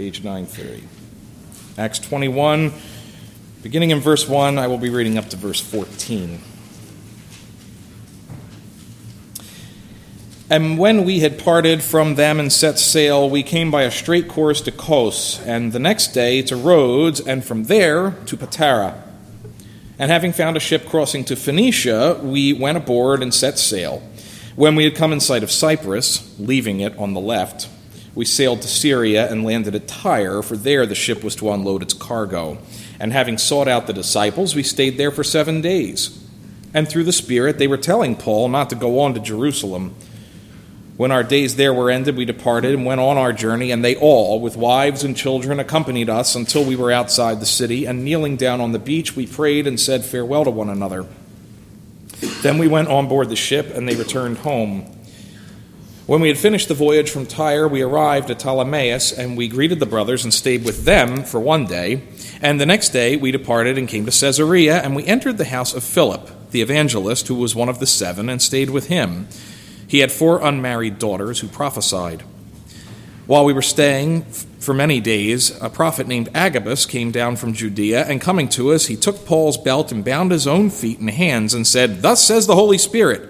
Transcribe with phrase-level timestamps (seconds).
[0.00, 0.88] page 930.
[1.76, 2.72] Acts 21,
[3.62, 6.40] beginning in verse 1, I will be reading up to verse 14.
[10.48, 14.26] And when we had parted from them and set sail, we came by a straight
[14.26, 19.02] course to Kos, and the next day to Rhodes, and from there to Patara.
[19.98, 24.02] And having found a ship crossing to Phoenicia, we went aboard and set sail.
[24.56, 27.68] When we had come in sight of Cyprus, leaving it on the left,
[28.14, 31.82] we sailed to Syria and landed at Tyre, for there the ship was to unload
[31.82, 32.58] its cargo.
[32.98, 36.22] And having sought out the disciples, we stayed there for seven days.
[36.74, 39.94] And through the Spirit, they were telling Paul not to go on to Jerusalem.
[40.96, 43.96] When our days there were ended, we departed and went on our journey, and they
[43.96, 47.86] all, with wives and children, accompanied us until we were outside the city.
[47.86, 51.06] And kneeling down on the beach, we prayed and said farewell to one another.
[52.42, 54.99] Then we went on board the ship, and they returned home.
[56.10, 59.78] When we had finished the voyage from Tyre, we arrived at Ptolemais, and we greeted
[59.78, 62.02] the brothers and stayed with them for one day.
[62.42, 65.72] And the next day we departed and came to Caesarea, and we entered the house
[65.72, 69.28] of Philip, the evangelist, who was one of the seven, and stayed with him.
[69.86, 72.22] He had four unmarried daughters who prophesied.
[73.28, 74.22] While we were staying
[74.58, 78.86] for many days, a prophet named Agabus came down from Judea, and coming to us,
[78.86, 82.48] he took Paul's belt and bound his own feet and hands, and said, Thus says
[82.48, 83.29] the Holy Spirit.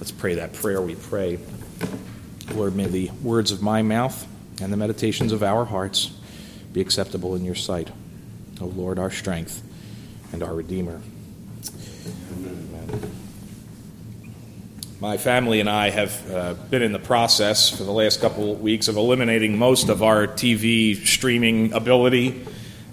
[0.00, 1.38] Let's pray that prayer we pray.
[2.54, 4.26] Lord, may the words of my mouth
[4.62, 6.10] and the meditations of our hearts
[6.72, 7.90] be acceptable in your sight.
[8.62, 9.62] O Lord, our strength
[10.32, 11.02] and our Redeemer.
[12.32, 13.12] Amen.
[15.00, 18.62] My family and I have uh, been in the process for the last couple of
[18.62, 22.46] weeks of eliminating most of our TV streaming ability,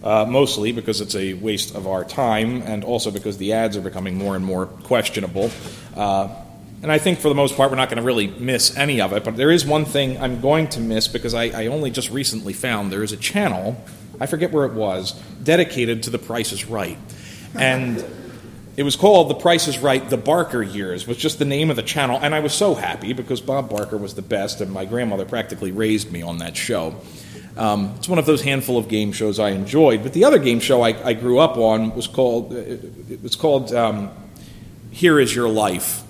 [0.04, 3.82] uh, mostly because it's a waste of our time and also because the ads are
[3.82, 5.50] becoming more and more questionable.
[5.96, 6.44] Uh,
[6.82, 9.12] and I think for the most part, we're not going to really miss any of
[9.14, 9.24] it.
[9.24, 12.54] But there is one thing I'm going to miss because I, I only just recently
[12.54, 13.84] found there is a channel,
[14.20, 16.98] I forget where it was, dedicated to The Price is Right.
[17.56, 18.06] And
[18.76, 21.78] it was called The Price is Right, The Barker Years, was just the name of
[21.78, 22.20] the channel.
[22.22, 25.72] And I was so happy because Bob Barker was the best, and my grandmother practically
[25.72, 26.96] raised me on that show.
[27.58, 30.04] Um, it's one of those handful of game shows I enjoyed.
[30.04, 33.74] But the other game show I, I grew up on was called, it was called
[33.74, 34.12] um,
[34.92, 36.04] Here Is Your Life.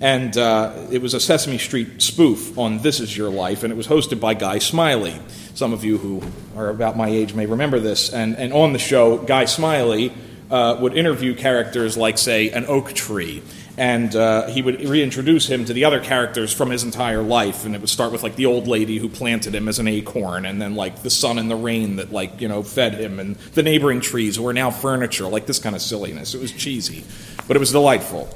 [0.00, 3.76] And uh, it was a Sesame Street spoof on This Is Your Life, and it
[3.76, 5.18] was hosted by Guy Smiley.
[5.54, 6.22] Some of you who
[6.54, 8.12] are about my age may remember this.
[8.12, 10.12] And, and on the show, Guy Smiley
[10.50, 13.42] uh, would interview characters like, say, an oak tree.
[13.78, 17.64] And uh, he would reintroduce him to the other characters from his entire life.
[17.64, 20.44] And it would start with, like, the old lady who planted him as an acorn,
[20.44, 23.36] and then, like, the sun and the rain that, like, you know, fed him, and
[23.36, 26.34] the neighboring trees who are now furniture, like this kind of silliness.
[26.34, 27.04] It was cheesy,
[27.46, 28.28] but it was delightful.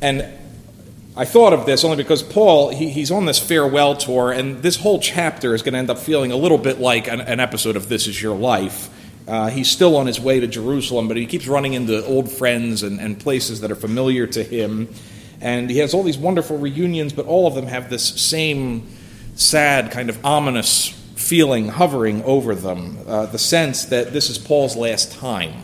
[0.00, 0.28] And
[1.16, 4.76] I thought of this only because Paul, he, he's on this farewell tour, and this
[4.76, 7.76] whole chapter is going to end up feeling a little bit like an, an episode
[7.76, 8.90] of This Is Your Life
[9.26, 12.82] uh, he's still on his way to Jerusalem, but he keeps running into old friends
[12.82, 14.88] and, and places that are familiar to him.
[15.40, 18.86] And he has all these wonderful reunions, but all of them have this same
[19.34, 24.76] sad, kind of ominous feeling hovering over them uh, the sense that this is Paul's
[24.76, 25.54] last time.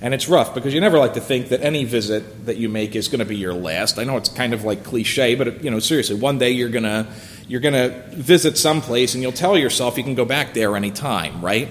[0.00, 2.94] And it's rough because you never like to think that any visit that you make
[2.94, 3.98] is going to be your last.
[3.98, 6.84] I know it's kind of like cliche, but you know, seriously, one day you're going
[6.84, 7.06] to
[7.48, 10.76] you're going to visit some place and you'll tell yourself you can go back there
[10.76, 11.68] anytime, right?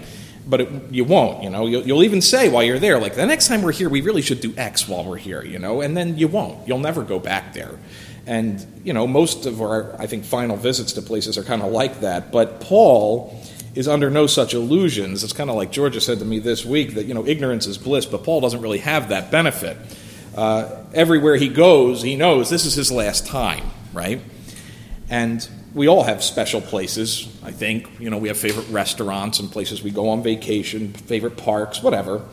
[0.47, 1.65] but it, you won't, you know.
[1.65, 4.21] You'll, you'll, even say while you're there, like, the next time we're here, we really
[4.21, 6.67] should do X while we're here, you know, and then you won't.
[6.67, 7.79] You'll never go back there.
[8.27, 11.71] And, you know, most of our, I think, final visits to places are kind of
[11.71, 12.31] like that.
[12.31, 13.39] But Paul
[13.75, 15.23] is under no such illusions.
[15.23, 17.77] It's kind of like Georgia said to me this week that, you know, ignorance is
[17.77, 19.77] bliss, but Paul doesn't really have that benefit.
[20.33, 24.21] Uh, everywhere he goes, he knows this is his last time, right?
[25.09, 27.87] And we all have special places, I think.
[27.99, 32.23] You know, we have favorite restaurants and places we go on vacation, favorite parks, whatever.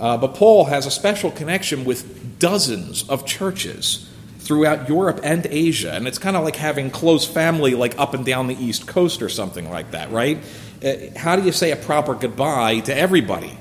[0.00, 4.08] Uh, but Paul has a special connection with dozens of churches
[4.38, 5.92] throughout Europe and Asia.
[5.92, 9.20] And it's kind of like having close family, like up and down the East Coast
[9.20, 10.38] or something like that, right?
[10.84, 13.58] Uh, how do you say a proper goodbye to everybody?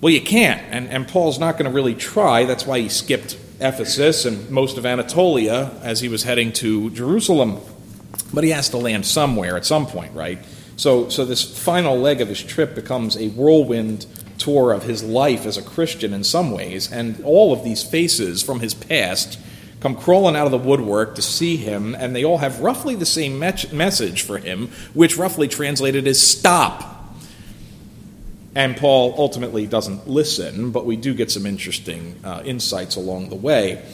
[0.00, 0.62] Well, you can't.
[0.70, 2.44] And, and Paul's not going to really try.
[2.44, 7.60] That's why he skipped Ephesus and most of Anatolia as he was heading to Jerusalem.
[8.32, 10.38] But he has to land somewhere at some point, right?
[10.76, 14.06] So, so this final leg of his trip becomes a whirlwind
[14.38, 18.42] tour of his life as a Christian in some ways, and all of these faces
[18.42, 19.38] from his past
[19.80, 23.06] come crawling out of the woodwork to see him, and they all have roughly the
[23.06, 26.96] same me- message for him, which roughly translated is stop.
[28.54, 33.36] And Paul ultimately doesn't listen, but we do get some interesting uh, insights along the
[33.36, 33.84] way.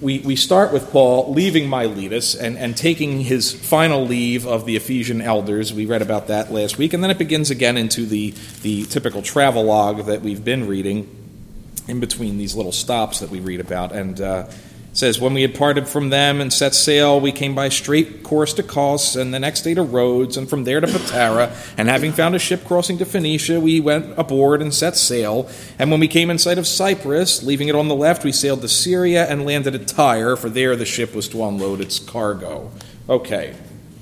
[0.00, 4.76] We, we start with Paul leaving Miletus and, and taking his final leave of the
[4.76, 5.72] Ephesian elders.
[5.72, 6.94] We read about that last week.
[6.94, 11.08] And then it begins again into the, the typical travelogue that we've been reading
[11.86, 13.92] in between these little stops that we read about.
[13.92, 14.48] And uh,
[14.94, 18.54] says, When we had parted from them and set sail, we came by straight course
[18.54, 21.52] to Cos, and the next day to Rhodes, and from there to Patara.
[21.76, 25.50] And having found a ship crossing to Phoenicia, we went aboard and set sail.
[25.78, 28.62] And when we came in sight of Cyprus, leaving it on the left, we sailed
[28.62, 32.70] to Syria and landed at Tyre, for there the ship was to unload its cargo.
[33.08, 33.54] Okay,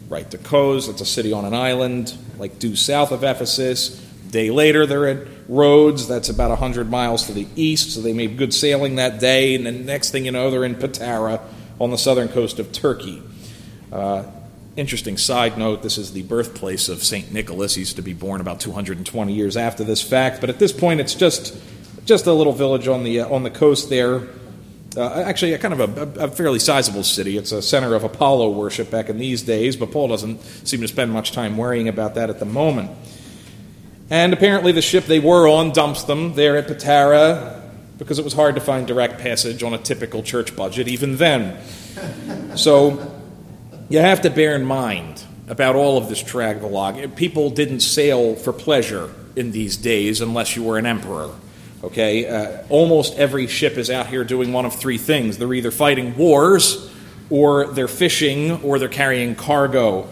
[0.09, 3.99] right to Kos, it's a city on an island, like due south of Ephesus.
[4.31, 6.09] Day later, they're at Rhodes.
[6.09, 9.55] That's about 100 miles to the east, so they made good sailing that day.
[9.55, 11.41] And then next thing you know, they're in Patara
[11.79, 13.23] on the southern coast of Turkey.
[13.93, 14.25] Uh,
[14.77, 17.31] interesting side note this is the birthplace of St.
[17.33, 17.75] Nicholas.
[17.75, 21.01] He used to be born about 220 years after this fact, but at this point,
[21.01, 21.55] it's just,
[22.07, 24.29] just a little village on the, uh, on the coast there.
[24.97, 27.37] Uh, actually, a kind of a, a, fairly sizable city.
[27.37, 30.89] It's a center of Apollo worship back in these days, but Paul doesn't seem to
[30.89, 32.91] spend much time worrying about that at the moment.
[34.13, 37.63] And apparently, the ship they were on dumps them there at Patara
[37.97, 41.59] because it was hard to find direct passage on a typical church budget even then.
[42.55, 43.11] So,
[43.89, 47.17] you have to bear in mind about all of this travelogue.
[47.17, 51.31] People didn't sail for pleasure in these days unless you were an emperor.
[51.83, 52.29] Okay?
[52.29, 56.15] Uh, almost every ship is out here doing one of three things they're either fighting
[56.19, 56.93] wars,
[57.31, 60.07] or they're fishing, or they're carrying cargo.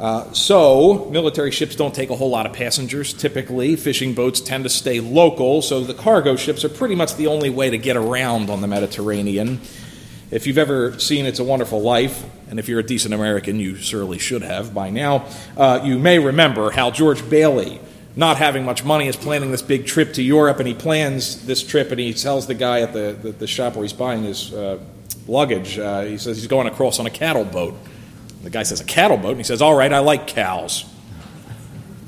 [0.00, 3.76] Uh, so, military ships don't take a whole lot of passengers typically.
[3.76, 7.50] Fishing boats tend to stay local, so the cargo ships are pretty much the only
[7.50, 9.60] way to get around on the Mediterranean.
[10.30, 13.76] If you've ever seen It's a Wonderful Life, and if you're a decent American, you
[13.76, 17.78] surely should have by now, uh, you may remember how George Bailey,
[18.16, 21.62] not having much money, is planning this big trip to Europe, and he plans this
[21.62, 24.50] trip and he tells the guy at the, the, the shop where he's buying his
[24.54, 24.78] uh,
[25.28, 27.74] luggage, uh, he says he's going across on a cattle boat.
[28.42, 29.30] The guy says, A cattle boat?
[29.30, 30.84] And he says, All right, I like cows.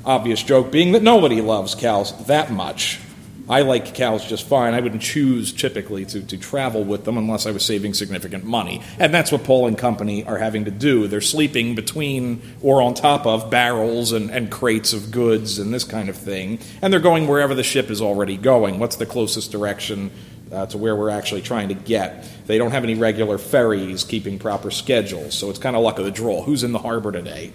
[0.05, 2.99] Obvious joke being that nobody loves cows that much.
[3.49, 4.73] I like cows just fine.
[4.73, 8.83] I wouldn't choose typically to, to travel with them unless I was saving significant money.
[8.99, 11.09] And that's what Paul and company are having to do.
[11.09, 15.85] They're sleeping between or on top of barrels and, and crates of goods and this
[15.85, 16.61] kind of thing.
[16.81, 18.79] And they're going wherever the ship is already going.
[18.79, 20.13] What's the closest direction
[20.53, 22.29] uh, to where we're actually trying to get.
[22.47, 26.05] They don't have any regular ferries keeping proper schedules, so it's kind of luck of
[26.05, 26.43] the draw.
[26.43, 27.53] Who's in the harbor today?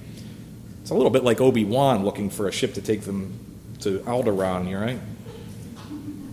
[0.81, 3.39] It's a little bit like Obi Wan looking for a ship to take them
[3.81, 4.99] to Alderaan, you right?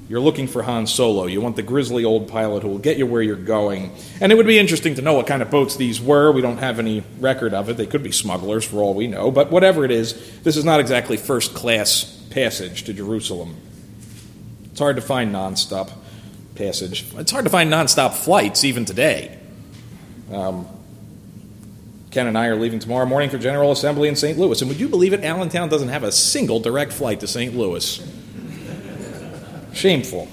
[0.08, 1.26] You're looking for Han Solo.
[1.26, 3.90] You want the grizzly old pilot who will get you where you're going.
[4.20, 6.30] And it would be interesting to know what kind of boats these were.
[6.30, 7.78] We don't have any record of it.
[7.78, 9.30] They could be smugglers for all we know.
[9.30, 13.56] But whatever it is, this is not exactly first class passage to Jerusalem.
[14.70, 15.90] It's hard to find nonstop
[16.54, 17.04] passage.
[17.16, 19.38] It's hard to find nonstop flights even today.
[20.32, 20.66] Um,
[22.10, 24.38] Ken and I are leaving tomorrow morning for General Assembly in St.
[24.38, 24.60] Louis.
[24.60, 25.24] And would you believe it?
[25.24, 27.56] Allentown doesn't have a single direct flight to St.
[27.56, 28.00] Louis.
[29.72, 30.28] Shameful.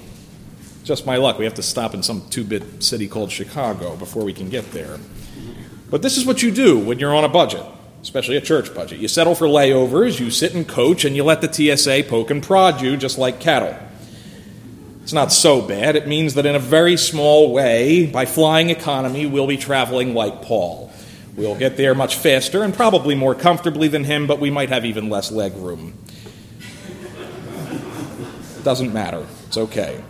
[0.84, 1.38] Just my luck.
[1.38, 4.70] We have to stop in some two bit city called Chicago before we can get
[4.70, 4.98] there.
[5.90, 7.64] But this is what you do when you're on a budget,
[8.00, 8.98] especially a church budget.
[8.98, 12.42] You settle for layovers, you sit and coach, and you let the TSA poke and
[12.42, 13.76] prod you just like cattle.
[15.02, 15.96] It's not so bad.
[15.96, 20.42] It means that in a very small way, by flying economy, we'll be traveling like
[20.42, 20.92] Paul.
[21.34, 24.84] We'll get there much faster and probably more comfortably than him, but we might have
[24.84, 25.98] even less leg room.
[28.62, 29.26] Doesn't matter.
[29.48, 30.02] It's okay.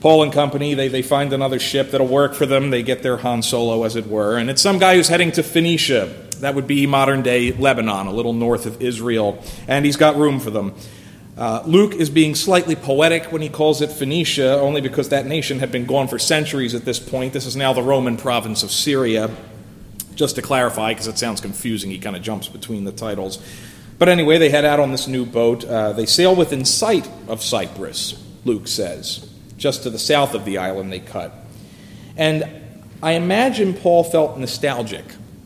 [0.00, 2.70] Paul and company, they, they find another ship that'll work for them.
[2.70, 4.36] They get their Han Solo, as it were.
[4.36, 6.06] And it's some guy who's heading to Phoenicia.
[6.40, 9.42] That would be modern day Lebanon, a little north of Israel.
[9.68, 10.74] And he's got room for them.
[11.36, 15.58] Uh, Luke is being slightly poetic when he calls it Phoenicia, only because that nation
[15.58, 17.32] had been gone for centuries at this point.
[17.32, 19.30] This is now the Roman province of Syria.
[20.14, 23.44] Just to clarify, because it sounds confusing, he kind of jumps between the titles.
[23.98, 25.64] But anyway, they head out on this new boat.
[25.64, 30.58] Uh, they sail within sight of Cyprus, Luke says, just to the south of the
[30.58, 31.32] island they cut.
[32.16, 32.48] And
[33.02, 35.04] I imagine Paul felt nostalgic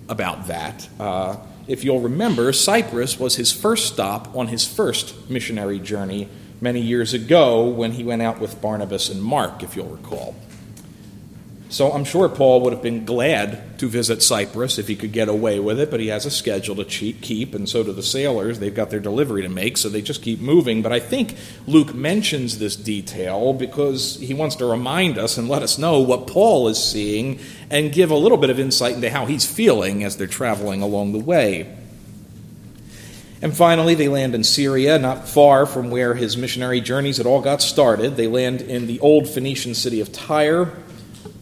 [0.09, 0.87] about that.
[1.01, 1.37] Uh,
[1.69, 6.29] if you'll remember, Cyprus was his first stop on his first missionary journey
[6.61, 10.35] many years ago when he went out with Barnabas and Mark, if you'll recall.
[11.71, 15.29] So I'm sure Paul would have been glad to visit Cyprus if he could get
[15.29, 18.59] away with it, but he has a schedule to keep, and so do the sailors.
[18.59, 20.81] They've got their delivery to make, so they just keep moving.
[20.81, 25.63] But I think Luke mentions this detail because he wants to remind us and let
[25.63, 29.27] us know what Paul is seeing and give a little bit of insight into how
[29.27, 31.77] he's feeling as they're traveling along the way.
[33.43, 37.43] And finally, they land in Syria, not far from where his missionary journeys had all
[37.43, 38.17] got started.
[38.17, 40.73] They land in the old Phoenician city of Tyre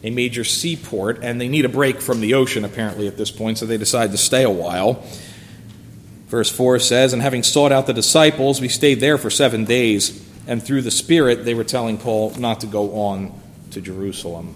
[0.07, 3.57] a major seaport, and they need a break from the ocean apparently at this point,
[3.57, 5.03] so they decide to stay a while.
[6.27, 10.25] Verse 4 says, And having sought out the disciples, we stayed there for seven days,
[10.47, 13.33] and through the Spirit they were telling Paul not to go on
[13.71, 14.55] to Jerusalem.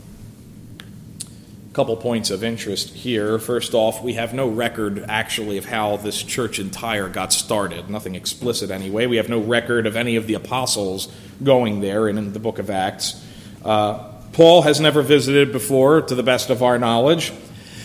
[0.79, 3.37] A couple points of interest here.
[3.39, 7.89] First off, we have no record actually of how this church in Tyre got started.
[7.89, 9.05] Nothing explicit anyway.
[9.05, 11.07] We have no record of any of the apostles
[11.43, 13.25] going there in the book of Acts.
[13.63, 17.33] Uh, Paul has never visited before, to the best of our knowledge.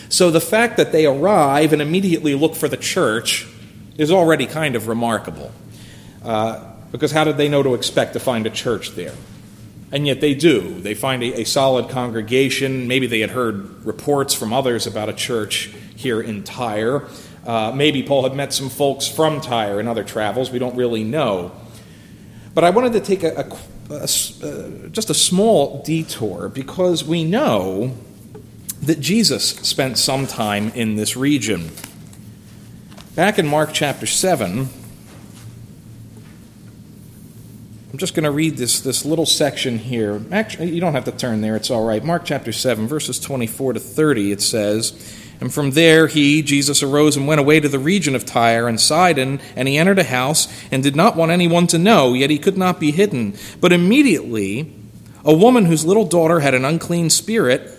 [0.09, 3.45] So the fact that they arrive and immediately look for the church
[3.97, 5.51] is already kind of remarkable.
[6.23, 9.13] Uh, because how did they know to expect to find a church there?
[9.91, 10.79] And yet they do.
[10.81, 12.87] They find a, a, solid congregation.
[12.87, 17.07] Maybe they had heard reports from others about a church here in Tyre.
[17.45, 20.51] Uh, maybe Paul had met some folks from Tyre in other travels.
[20.51, 21.53] We don't really know.
[22.53, 23.57] But I wanted to take a, a
[23.89, 27.95] a, uh, just a small detour because we know
[28.81, 31.71] that Jesus spent some time in this region.
[33.15, 34.69] Back in Mark chapter 7,
[37.91, 40.21] I'm just going to read this, this little section here.
[40.31, 42.03] Actually, you don't have to turn there, it's all right.
[42.03, 44.91] Mark chapter 7, verses 24 to 30, it says,
[45.39, 48.79] and from there he, Jesus, arose and went away to the region of Tyre and
[48.81, 52.39] Sidon, and he entered a house and did not want anyone to know, yet he
[52.39, 53.35] could not be hidden.
[53.61, 54.73] But immediately
[55.23, 57.77] a woman whose little daughter had an unclean spirit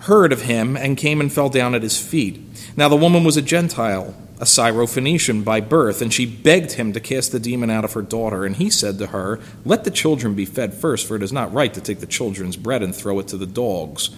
[0.00, 2.40] heard of him and came and fell down at his feet.
[2.76, 7.00] Now the woman was a Gentile, a Syrophoenician by birth, and she begged him to
[7.00, 8.46] cast the demon out of her daughter.
[8.46, 11.52] And he said to her, Let the children be fed first, for it is not
[11.52, 14.10] right to take the children's bread and throw it to the dogs.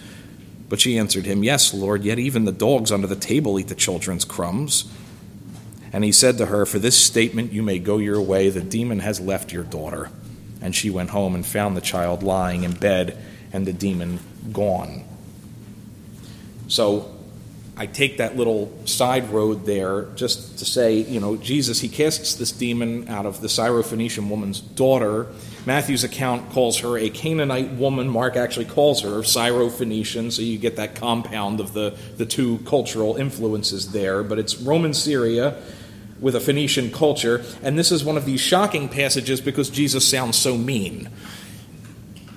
[0.71, 3.75] But she answered him, Yes, Lord, yet even the dogs under the table eat the
[3.75, 4.89] children's crumbs.
[5.91, 8.99] And he said to her, For this statement you may go your way, the demon
[8.99, 10.09] has left your daughter.
[10.61, 14.19] And she went home and found the child lying in bed and the demon
[14.53, 15.03] gone.
[16.69, 17.17] So
[17.75, 22.35] I take that little side road there just to say, you know, Jesus, he casts
[22.35, 25.27] this demon out of the Syrophoenician woman's daughter
[25.65, 28.09] Matthew's account calls her a Canaanite woman.
[28.09, 33.15] Mark actually calls her Syrophoenician, so you get that compound of the, the two cultural
[33.15, 34.23] influences there.
[34.23, 35.61] But it's Roman Syria
[36.19, 40.37] with a Phoenician culture, and this is one of these shocking passages because Jesus sounds
[40.37, 41.09] so mean.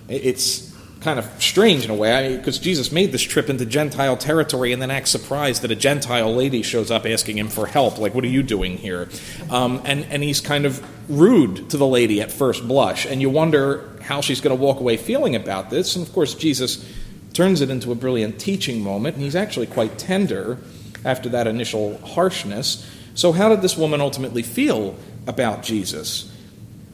[0.09, 0.74] It's
[1.05, 4.81] kind of strange in a way because Jesus made this trip into Gentile territory and
[4.81, 7.99] then acts surprised that a Gentile lady shows up asking him for help.
[7.99, 9.11] Like, what are you doing here?
[9.51, 13.05] Um, and, and he's kind of rude to the lady at first blush.
[13.05, 15.95] And you wonder how she's going to walk away feeling about this.
[15.95, 16.91] And of course, Jesus
[17.35, 20.57] turns it into a brilliant teaching moment, and he's actually quite tender
[21.05, 22.91] after that initial harshness.
[23.15, 24.97] So, how did this woman ultimately feel
[25.27, 26.33] about Jesus?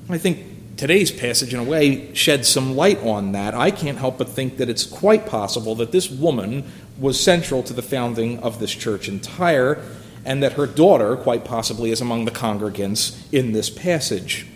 [0.09, 0.45] I think
[0.77, 3.55] today's passage, in a way, sheds some light on that.
[3.55, 6.65] I can't help but think that it's quite possible that this woman
[6.99, 9.83] was central to the founding of this church in Tyre,
[10.25, 14.47] and that her daughter, quite possibly, is among the congregants in this passage.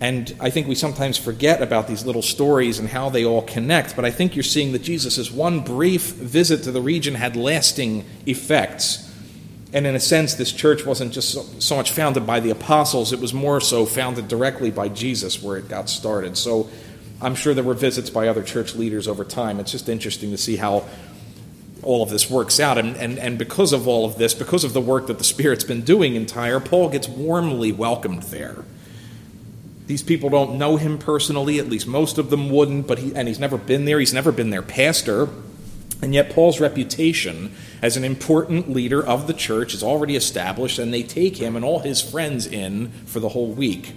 [0.00, 3.96] And I think we sometimes forget about these little stories and how they all connect,
[3.96, 8.04] but I think you're seeing that Jesus' one brief visit to the region had lasting
[8.26, 9.13] effects
[9.74, 13.12] and in a sense, this church wasn't just so, so, much founded by the apostles,
[13.12, 16.38] it was more so founded directly by Jesus where it got started.
[16.38, 16.70] So
[17.20, 19.58] I'm sure there were visits by other church leaders over time.
[19.58, 20.84] It's just interesting to see how
[21.82, 22.78] all of this works out.
[22.78, 25.64] And, and, and because of all of this, because of the work that the Spirit's
[25.64, 28.64] been doing in Tyre, Paul gets warmly welcomed there.
[29.88, 33.26] These people don't know him personally, at least most of them wouldn't, but he, and
[33.26, 33.98] he's never been there.
[33.98, 35.28] He's never been their pastor.
[36.00, 40.92] And yet, Paul's reputation as an important leader of the church is already established, and
[40.92, 43.92] they take him and all his friends in for the whole week.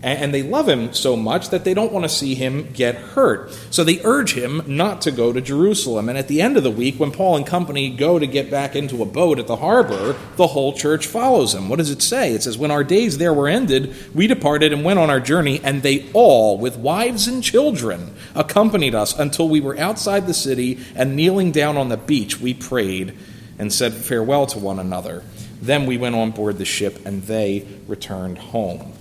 [0.00, 3.50] And they love him so much that they don't want to see him get hurt.
[3.70, 6.08] So they urge him not to go to Jerusalem.
[6.08, 8.76] And at the end of the week, when Paul and company go to get back
[8.76, 11.68] into a boat at the harbor, the whole church follows him.
[11.68, 12.32] What does it say?
[12.32, 15.60] It says, When our days there were ended, we departed and went on our journey,
[15.64, 20.78] and they all, with wives and children, accompanied us until we were outside the city,
[20.94, 23.18] and kneeling down on the beach, we prayed
[23.58, 25.24] and said farewell to one another.
[25.60, 28.92] Then we went on board the ship, and they returned home.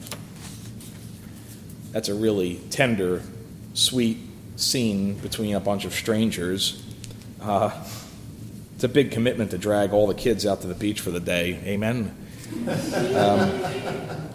[1.97, 3.23] That's a really tender,
[3.73, 4.19] sweet
[4.55, 6.79] scene between a bunch of strangers.
[7.41, 7.71] Uh,
[8.75, 11.19] it's a big commitment to drag all the kids out to the beach for the
[11.19, 11.59] day.
[11.65, 12.15] Amen.
[12.67, 14.29] Um,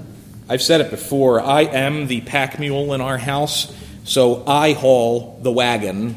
[0.49, 1.41] I've said it before.
[1.41, 6.17] I am the pack mule in our house, so I haul the wagon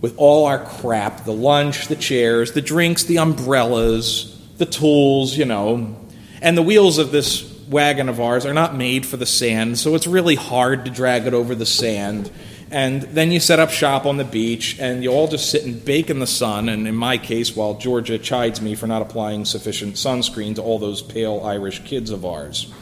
[0.00, 5.44] with all our crap the lunch, the chairs, the drinks, the umbrellas, the tools, you
[5.44, 5.94] know.
[6.40, 9.94] And the wheels of this wagon of ours are not made for the sand, so
[9.94, 12.30] it's really hard to drag it over the sand.
[12.70, 15.84] And then you set up shop on the beach, and you all just sit and
[15.84, 16.68] bake in the sun.
[16.68, 20.78] And in my case, while Georgia chides me for not applying sufficient sunscreen to all
[20.78, 22.72] those pale Irish kids of ours,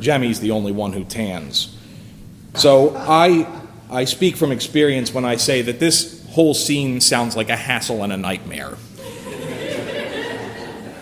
[0.00, 1.76] Jemmy's the only one who tans.
[2.54, 3.46] So I
[3.92, 8.02] I speak from experience when I say that this whole scene sounds like a hassle
[8.02, 8.76] and a nightmare.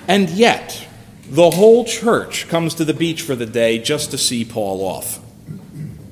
[0.08, 0.88] and yet,
[1.30, 5.20] the whole church comes to the beach for the day just to see Paul off,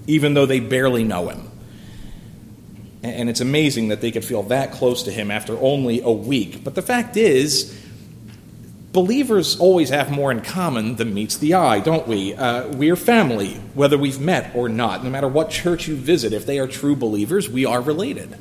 [0.06, 1.50] even though they barely know him.
[3.02, 6.62] And it's amazing that they could feel that close to him after only a week.
[6.62, 7.76] But the fact is,
[8.92, 12.34] believers always have more in common than meets the eye, don't we?
[12.34, 15.02] Uh, we're family, whether we've met or not.
[15.02, 18.36] No matter what church you visit, if they are true believers, we are related.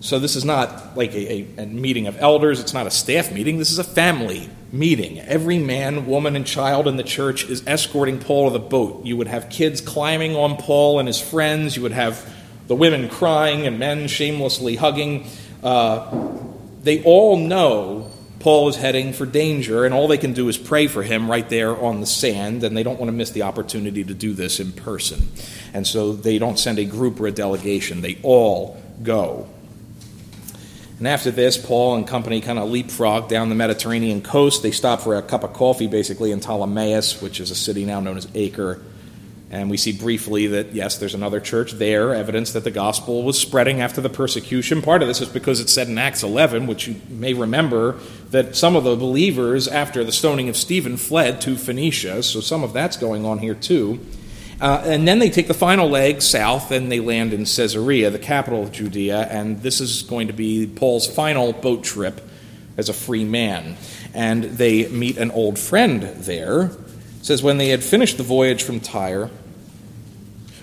[0.00, 3.30] So this is not like a, a, a, meeting of elders, it's not a staff
[3.30, 5.20] meeting, this is a family meeting.
[5.20, 9.04] Every man, woman, and child in the church is escorting Paul to the boat.
[9.04, 12.26] You would have kids climbing on Paul and his friends, you would have
[12.66, 15.26] the women crying and men shamelessly hugging.
[15.62, 16.26] Uh,
[16.82, 18.10] they all know
[18.40, 21.48] Paul is heading for danger, and all they can do is pray for him right
[21.48, 24.58] there on the sand, and they don't want to miss the opportunity to do this
[24.58, 25.28] in person.
[25.72, 29.48] And so they don't send a group or a delegation, they all go.
[31.02, 34.62] And after this, Paul and company kind of leapfrog down the Mediterranean coast.
[34.62, 37.98] They stop for a cup of coffee, basically, in Ptolemais, which is a city now
[37.98, 38.80] known as Acre.
[39.50, 43.36] And we see briefly that, yes, there's another church there, evidence that the gospel was
[43.36, 44.80] spreading after the persecution.
[44.80, 47.98] Part of this is because it said in Acts 11, which you may remember,
[48.30, 52.22] that some of the believers, after the stoning of Stephen, fled to Phoenicia.
[52.22, 53.98] So some of that's going on here, too.
[54.62, 58.18] Uh, and then they take the final leg south and they land in Caesarea, the
[58.18, 59.26] capital of Judea.
[59.28, 62.20] And this is going to be Paul's final boat trip
[62.76, 63.76] as a free man.
[64.14, 66.66] And they meet an old friend there.
[66.66, 66.72] It
[67.22, 69.30] says, When they had finished the voyage from Tyre,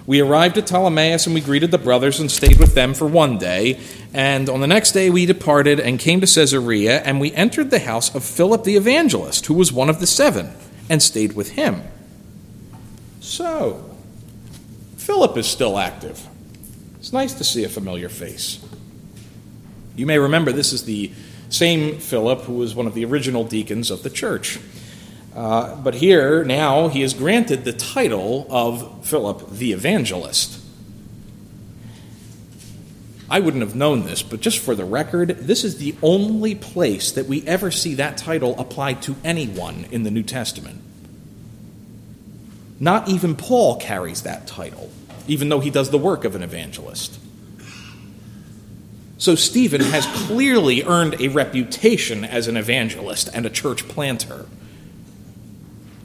[0.06, 3.38] we arrived at Ptolemais and we greeted the brothers and stayed with them for one
[3.38, 3.82] day.
[4.14, 7.80] And on the next day we departed and came to Caesarea, and we entered the
[7.80, 10.54] house of Philip the evangelist, who was one of the seven,
[10.90, 11.84] and stayed with him.
[13.20, 13.89] So,
[15.10, 16.24] Philip is still active.
[17.00, 18.64] It's nice to see a familiar face.
[19.96, 21.12] You may remember this is the
[21.50, 24.60] same Philip who was one of the original deacons of the church.
[25.36, 30.62] Uh, but here, now, he is granted the title of Philip the Evangelist.
[33.32, 37.12] I wouldn't have known this, but just for the record, this is the only place
[37.14, 40.84] that we ever see that title applied to anyone in the New Testament.
[42.80, 44.92] Not even Paul carries that title,
[45.30, 47.20] even though he does the work of an evangelist.
[49.18, 54.46] So Stephen has clearly earned a reputation as an evangelist and a church planter.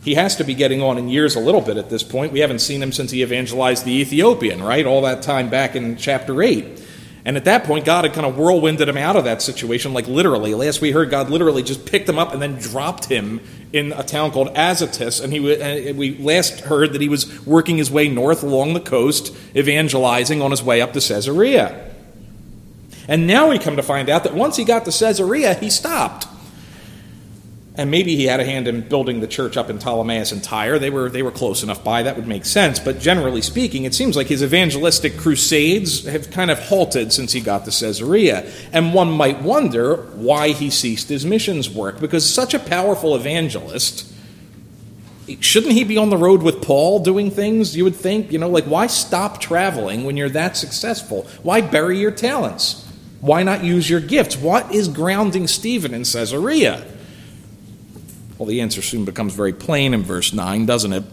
[0.03, 2.33] He has to be getting on in years a little bit at this point.
[2.33, 4.85] We haven't seen him since he evangelized the Ethiopian, right?
[4.85, 6.84] All that time back in chapter 8.
[7.27, 10.07] And at that point, God had kind of whirlwinded him out of that situation, like
[10.07, 10.55] literally.
[10.55, 13.41] Last we heard, God literally just picked him up and then dropped him
[13.73, 15.21] in a town called Azotus.
[15.21, 18.81] And he, and we last heard that he was working his way north along the
[18.81, 21.93] coast, evangelizing on his way up to Caesarea.
[23.09, 26.27] And now we come to find out that once he got to Caesarea, he stopped.
[27.77, 30.79] And maybe he had a hand in building the church up in Ptolemais and Tyre.
[30.79, 32.05] They were, they were close enough by.
[32.05, 32.79] That would make sense.
[32.79, 37.41] But generally speaking, it seems like his evangelistic crusades have kind of halted since he
[37.41, 38.49] got to Caesarea.
[38.73, 41.99] And one might wonder why he ceased his missions work.
[41.99, 44.09] Because such a powerful evangelist,
[45.41, 47.77] shouldn't he be on the road with Paul doing things?
[47.77, 51.27] You would think, you know, like why stop traveling when you're that successful?
[51.43, 52.89] Why bury your talents?
[53.21, 54.37] Why not use your gifts?
[54.37, 56.87] What is grounding Stephen in Caesarea?
[58.39, 61.05] Well, the answer soon becomes very plain in verse 9, doesn't it?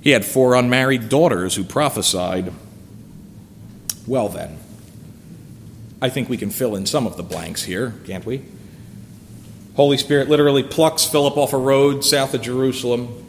[0.00, 2.52] He had four unmarried daughters who prophesied.
[4.06, 4.58] Well, then,
[6.00, 8.42] I think we can fill in some of the blanks here, can't we?
[9.76, 13.22] Holy Spirit literally plucks Philip off a road south of Jerusalem.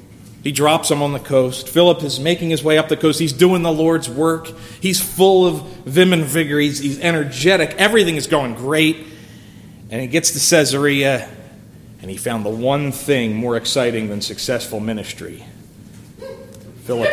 [0.44, 1.68] He drops him on the coast.
[1.68, 3.20] Philip is making his way up the coast.
[3.20, 4.48] He's doing the Lord's work.
[4.80, 6.60] He's full of vim and vigor.
[6.60, 7.74] He's, he's energetic.
[7.80, 8.98] Everything is going great.
[9.90, 11.28] And he gets to Caesarea
[12.02, 15.46] and he found the one thing more exciting than successful ministry.
[16.84, 17.10] Philip,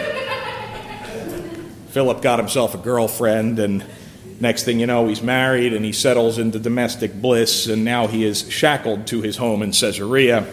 [1.90, 3.84] Philip got himself a girlfriend, and
[4.40, 8.24] next thing you know, he's married and he settles into domestic bliss, and now he
[8.24, 10.46] is shackled to his home in Caesarea.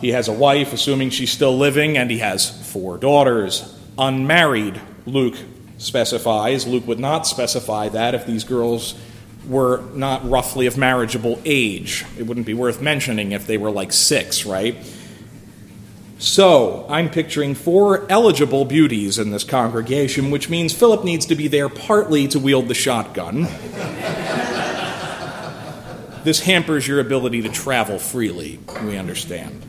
[0.00, 3.74] He has a wife, assuming she's still living, and he has four daughters.
[3.98, 5.36] Unmarried, Luke
[5.78, 6.66] specifies.
[6.66, 8.94] Luke would not specify that if these girls
[9.48, 12.04] were not roughly of marriageable age.
[12.18, 14.76] It wouldn't be worth mentioning if they were like six, right?
[16.18, 21.46] So, I'm picturing four eligible beauties in this congregation, which means Philip needs to be
[21.46, 23.42] there partly to wield the shotgun.
[26.24, 29.62] this hampers your ability to travel freely, we understand.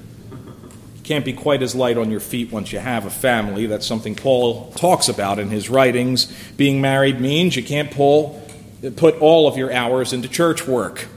[0.95, 3.65] You can't be quite as light on your feet once you have a family.
[3.65, 6.33] That's something Paul talks about in his writings.
[6.55, 8.46] Being married means you can't pull,
[8.95, 11.07] put all of your hours into church work.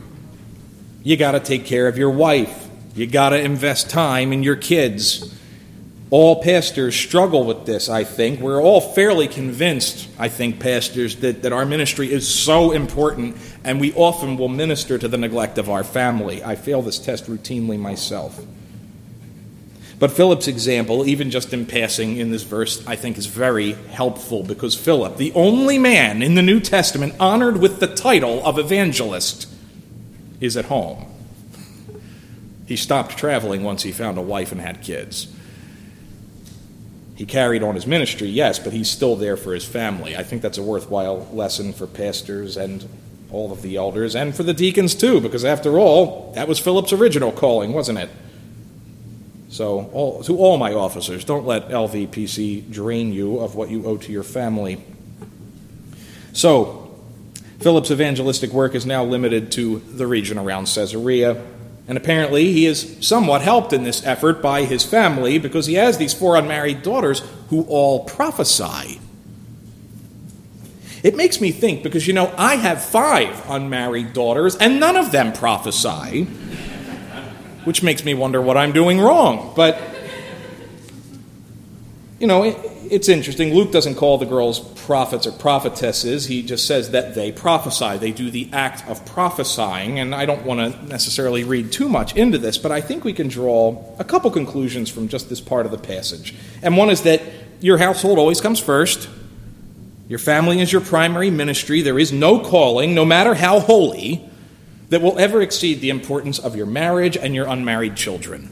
[1.02, 4.56] You got to take care of your wife you got to invest time in your
[4.56, 5.34] kids.
[6.10, 8.40] All pastors struggle with this, I think.
[8.40, 13.80] We're all fairly convinced, I think, pastors, that, that our ministry is so important, and
[13.80, 16.42] we often will minister to the neglect of our family.
[16.42, 18.44] I fail this test routinely myself.
[20.00, 24.42] But Philip's example, even just in passing in this verse, I think is very helpful
[24.42, 29.46] because Philip, the only man in the New Testament honored with the title of evangelist,
[30.40, 31.04] is at home.
[32.66, 35.28] He stopped traveling once he found a wife and had kids.
[37.14, 40.16] He carried on his ministry, yes, but he's still there for his family.
[40.16, 42.88] I think that's a worthwhile lesson for pastors and
[43.30, 46.94] all of the elders and for the deacons too, because after all, that was Philip's
[46.94, 48.08] original calling, wasn't it?
[49.50, 53.96] So, all, to all my officers, don't let LVPC drain you of what you owe
[53.96, 54.80] to your family.
[56.32, 56.94] So,
[57.58, 61.44] Philip's evangelistic work is now limited to the region around Caesarea.
[61.88, 65.98] And apparently, he is somewhat helped in this effort by his family because he has
[65.98, 69.00] these four unmarried daughters who all prophesy.
[71.02, 75.10] It makes me think because, you know, I have five unmarried daughters and none of
[75.10, 76.28] them prophesy,
[77.64, 79.52] which makes me wonder what I'm doing wrong.
[79.54, 79.80] But,
[82.18, 82.44] you know,
[82.90, 83.54] it's interesting.
[83.54, 86.26] Luke doesn't call the girls prophets or prophetesses.
[86.26, 87.98] He just says that they prophesy.
[87.98, 89.98] They do the act of prophesying.
[89.98, 93.12] And I don't want to necessarily read too much into this, but I think we
[93.12, 96.34] can draw a couple conclusions from just this part of the passage.
[96.62, 97.22] And one is that
[97.60, 99.08] your household always comes first.
[100.08, 101.82] Your family is your primary ministry.
[101.82, 104.28] There is no calling, no matter how holy,
[104.90, 108.50] that will ever exceed the importance of your marriage and your unmarried children.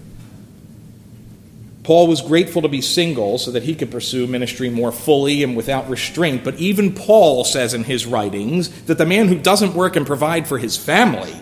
[1.82, 5.56] Paul was grateful to be single so that he could pursue ministry more fully and
[5.56, 6.44] without restraint.
[6.44, 10.46] But even Paul says in his writings that the man who doesn't work and provide
[10.46, 11.34] for his family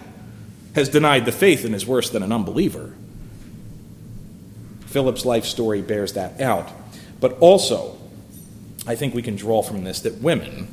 [0.77, 2.95] has denied the faith and is worse than an unbeliever.
[4.87, 6.71] Philip's life story bears that out.
[7.19, 7.99] But also,
[8.87, 10.69] I think we can draw from this that women,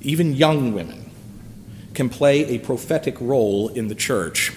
[0.00, 1.01] even young women,
[1.94, 4.52] can play a prophetic role in the church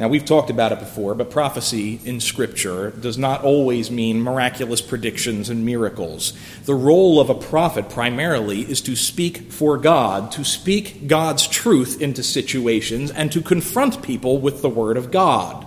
[0.00, 4.80] now, we've talked about it before, but prophecy in Scripture does not always mean miraculous
[4.80, 6.32] predictions and miracles.
[6.64, 12.00] The role of a prophet primarily is to speak for God, to speak God's truth
[12.00, 15.66] into situations, and to confront people with the Word of God.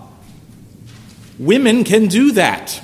[1.37, 2.81] Women can do that.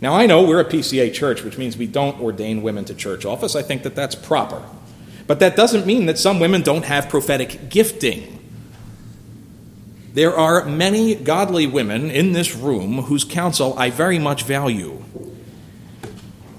[0.00, 3.24] Now, I know we're a PCA church, which means we don't ordain women to church
[3.24, 3.56] office.
[3.56, 4.62] I think that that's proper.
[5.26, 8.34] But that doesn't mean that some women don't have prophetic gifting.
[10.14, 15.02] There are many godly women in this room whose counsel I very much value.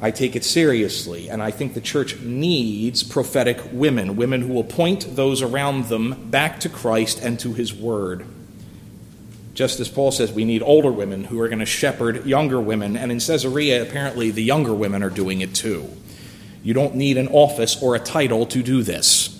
[0.02, 4.64] I take it seriously, and I think the church needs prophetic women, women who will
[4.64, 8.26] point those around them back to Christ and to His Word.
[9.54, 12.96] Just as Paul says, we need older women who are going to shepherd younger women,
[12.96, 15.90] and in Caesarea, apparently, the younger women are doing it too.
[16.64, 19.36] You don't need an office or a title to do this.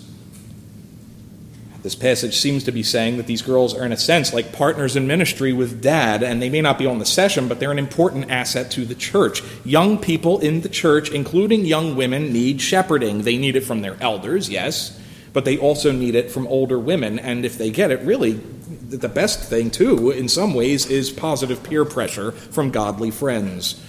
[1.82, 4.96] This passage seems to be saying that these girls are, in a sense, like partners
[4.96, 7.78] in ministry with dad, and they may not be on the session, but they're an
[7.78, 9.42] important asset to the church.
[9.64, 13.22] Young people in the church, including young women, need shepherding.
[13.22, 15.00] They need it from their elders, yes,
[15.32, 17.18] but they also need it from older women.
[17.18, 21.62] And if they get it, really, the best thing, too, in some ways, is positive
[21.62, 23.84] peer pressure from godly friends.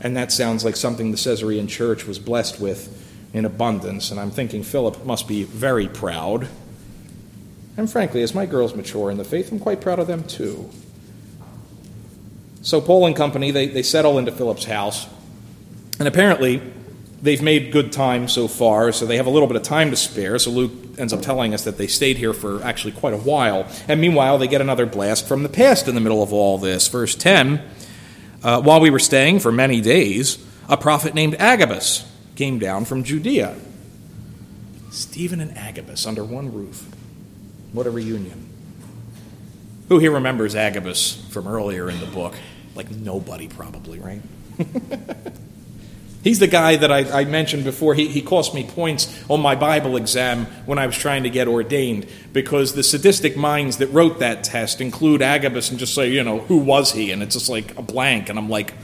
[0.00, 2.96] And that sounds like something the Caesarean church was blessed with
[3.32, 4.10] in abundance.
[4.10, 6.48] And I'm thinking Philip must be very proud
[7.80, 10.68] and frankly, as my girls mature in the faith, I'm quite proud of them too.
[12.60, 15.08] So Paul and company, they, they settle into Philip's house.
[15.98, 16.60] And apparently,
[17.22, 19.96] they've made good time so far, so they have a little bit of time to
[19.96, 20.38] spare.
[20.38, 23.66] So Luke ends up telling us that they stayed here for actually quite a while.
[23.88, 26.88] And meanwhile, they get another blast from the past in the middle of all this.
[26.88, 27.62] Verse 10
[28.42, 33.04] Uh, while we were staying for many days, a prophet named Agabus came down from
[33.04, 33.56] Judea.
[34.90, 36.88] Stephen and Agabus under one roof.
[37.72, 38.48] What a reunion.
[39.88, 42.34] Who here remembers Agabus from earlier in the book?
[42.74, 44.22] Like nobody, probably, right?
[46.22, 47.94] He's the guy that I, I, mentioned before.
[47.94, 51.48] He, he cost me points on my Bible exam when I was trying to get
[51.48, 56.22] ordained because the sadistic minds that wrote that test include Agabus and just say, you
[56.22, 57.10] know, who was he?
[57.10, 58.28] And it's just like a blank.
[58.28, 58.74] And I'm like,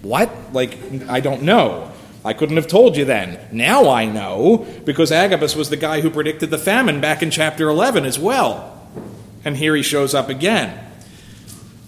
[0.00, 0.30] what?
[0.54, 1.92] Like, I don't know.
[2.24, 3.38] I couldn't have told you then.
[3.52, 7.68] Now I know because Agabus was the guy who predicted the famine back in chapter
[7.68, 8.88] 11 as well.
[9.44, 10.91] And here he shows up again.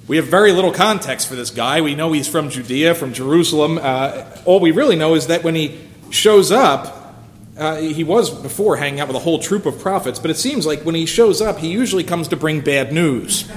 [0.07, 1.81] We have very little context for this guy.
[1.81, 3.79] We know he's from Judea, from Jerusalem.
[3.81, 7.17] Uh, all we really know is that when he shows up,
[7.57, 10.67] uh, he was before hanging out with a whole troop of prophets, but it seems
[10.67, 13.51] like when he shows up, he usually comes to bring bad news.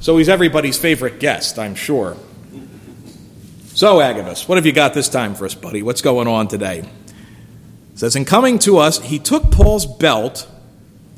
[0.00, 2.16] So he's everybody's favorite guest, I'm sure.
[3.74, 5.82] So, Agabus, what have you got this time for us, buddy?
[5.82, 6.78] What's going on today?
[6.78, 10.48] It says, In coming to us, he took Paul's belt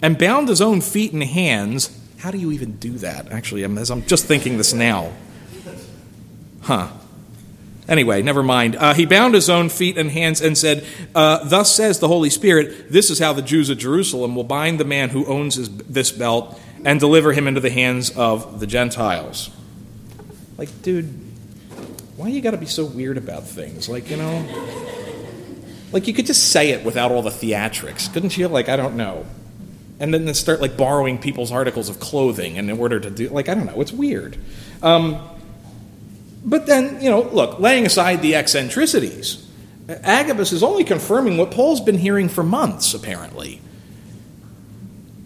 [0.03, 3.33] and bound his own feet and hands how do you even do that?
[3.33, 5.11] Actually, I'm, I'm just thinking this now.
[6.61, 6.87] Huh.
[7.89, 8.77] Anyway, never mind.
[8.77, 12.31] Uh, he bound his own feet and hands and said, uh, Thus says the Holy
[12.31, 15.69] Spirit, this is how the Jews of Jerusalem will bind the man who owns his,
[15.79, 19.51] this belt and deliver him into the hands of the Gentiles.
[20.57, 21.07] Like, dude,
[22.17, 23.89] why you got to be so weird about things?
[23.89, 24.47] Like, you know,
[25.91, 28.47] like you could just say it without all the theatrics, couldn't you?
[28.47, 29.27] Like, I don't know
[30.03, 33.55] and then start like borrowing people's articles of clothing in order to do like I
[33.55, 34.37] don't know, it's weird.
[34.83, 35.23] Um,
[36.45, 39.49] but then you know, look, laying aside the eccentricities,
[39.88, 43.61] Agabus is only confirming what Paul's been hearing for months, apparently.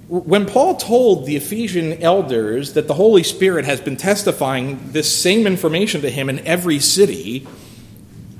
[0.08, 5.46] When Paul told the Ephesian elders that the Holy Spirit has been testifying this same
[5.46, 7.46] information to him in every city,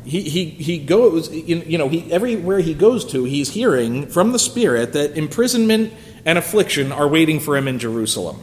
[0.05, 4.39] he, he, he goes, you know, he, everywhere he goes to, he's hearing from the
[4.39, 5.93] Spirit that imprisonment
[6.27, 8.39] and affliction are waiting for him in Jerusalem.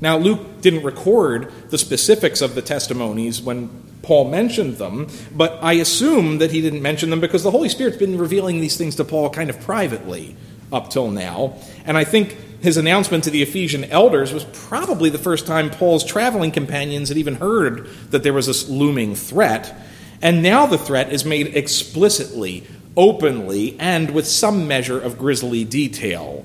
[0.00, 3.70] Now, Luke didn't record the specifics of the testimonies when
[4.02, 7.96] Paul mentioned them, but I assume that he didn't mention them because the Holy Spirit's
[7.96, 10.36] been revealing these things to Paul kind of privately
[10.70, 11.56] up till now.
[11.86, 16.04] And I think his announcement to the Ephesian elders was probably the first time Paul's
[16.04, 19.74] traveling companions had even heard that there was this looming threat.
[20.20, 22.66] And now the threat is made explicitly
[22.96, 26.44] openly and with some measure of grisly detail.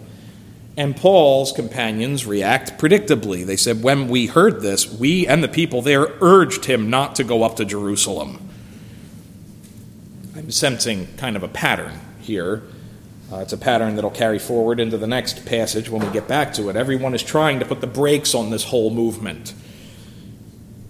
[0.77, 3.45] And Paul's companions react predictably.
[3.45, 7.23] They said, When we heard this, we and the people there urged him not to
[7.23, 8.49] go up to Jerusalem.
[10.35, 12.63] I'm sensing kind of a pattern here.
[13.31, 16.53] Uh, it's a pattern that'll carry forward into the next passage when we get back
[16.53, 16.75] to it.
[16.75, 19.53] Everyone is trying to put the brakes on this whole movement.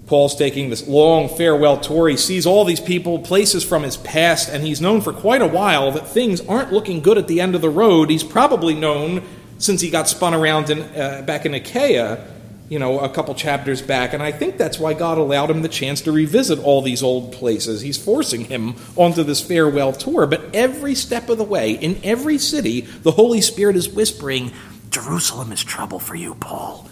[0.10, 2.10] Paul's taking this long farewell tour.
[2.10, 5.48] He sees all these people, places from his past, and he's known for quite a
[5.48, 8.10] while that things aren't looking good at the end of the road.
[8.10, 9.22] He's probably known
[9.60, 12.26] since he got spun around in, uh, back in Achaia,
[12.70, 14.14] you know, a couple chapters back.
[14.14, 17.32] And I think that's why God allowed him the chance to revisit all these old
[17.32, 17.82] places.
[17.82, 20.26] He's forcing him onto this farewell tour.
[20.26, 24.54] But every step of the way, in every city, the Holy Spirit is whispering,
[24.90, 26.89] Jerusalem is trouble for you, Paul.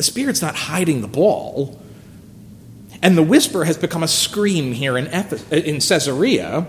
[0.00, 1.78] The Spirit's not hiding the ball.
[3.02, 6.66] And the whisper has become a scream here in, uh, in Caesarea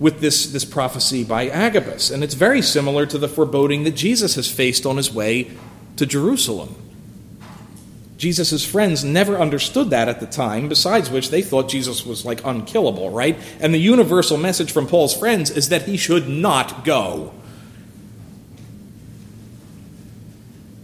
[0.00, 2.10] with this, this prophecy by Agabus.
[2.10, 5.52] And it's very similar to the foreboding that Jesus has faced on his way
[5.98, 6.74] to Jerusalem.
[8.16, 12.44] Jesus' friends never understood that at the time, besides which they thought Jesus was like
[12.44, 13.38] unkillable, right?
[13.60, 17.32] And the universal message from Paul's friends is that he should not go.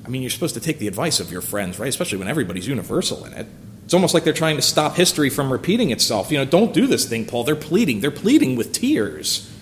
[0.07, 1.89] I mean, you're supposed to take the advice of your friends, right?
[1.89, 3.49] Especially when everybody's universal in it.
[3.85, 6.31] It's almost like they're trying to stop history from repeating itself.
[6.31, 7.43] You know, don't do this thing, Paul.
[7.43, 8.01] They're pleading.
[8.01, 9.53] They're pleading with tears.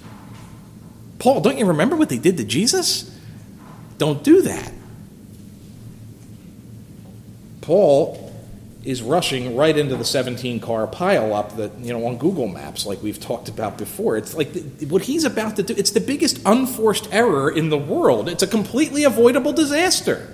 [1.18, 3.10] Paul, don't you remember what they did to Jesus?
[3.96, 4.72] Don't do that.
[7.62, 8.23] Paul
[8.84, 13.02] is rushing right into the 17 car pileup that, you know, on Google Maps, like
[13.02, 14.16] we've talked about before.
[14.16, 17.78] It's like the, what he's about to do, it's the biggest unforced error in the
[17.78, 18.28] world.
[18.28, 20.30] It's a completely avoidable disaster.